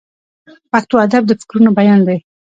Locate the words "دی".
2.07-2.17